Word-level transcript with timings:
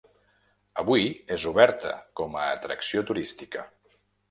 Avui 0.83 1.05
és 1.35 1.43
oberta 1.51 1.93
com 2.21 2.35
a 2.41 2.49
atracció 2.57 3.07
turística. 3.13 3.69